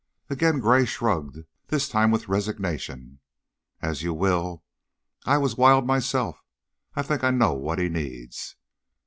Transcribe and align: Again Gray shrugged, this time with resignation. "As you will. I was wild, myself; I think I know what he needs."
Again 0.31 0.57
Gray 0.61 0.85
shrugged, 0.85 1.45
this 1.67 1.87
time 1.87 2.09
with 2.09 2.27
resignation. 2.27 3.19
"As 3.83 4.01
you 4.01 4.15
will. 4.15 4.63
I 5.27 5.37
was 5.37 5.57
wild, 5.57 5.85
myself; 5.85 6.43
I 6.95 7.03
think 7.03 7.23
I 7.23 7.29
know 7.29 7.53
what 7.53 7.77
he 7.77 7.87
needs." 7.87 8.55